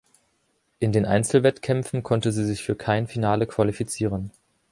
In 0.79 0.91
den 0.93 1.05
Einzelwettkämpfen 1.05 2.01
konnte 2.01 2.31
sie 2.31 2.43
sich 2.43 2.63
für 2.63 2.75
kein 2.75 3.05
Finale 3.05 3.45
qualifizieren. 3.45 4.31